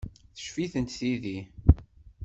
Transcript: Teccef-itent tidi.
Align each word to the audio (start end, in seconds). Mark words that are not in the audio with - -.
Teccef-itent 0.35 0.95
tidi. 0.97 1.37